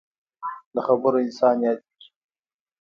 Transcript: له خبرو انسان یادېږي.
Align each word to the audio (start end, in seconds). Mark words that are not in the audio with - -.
له 0.73 0.81
خبرو 0.87 1.17
انسان 1.25 1.55
یادېږي. 1.65 2.07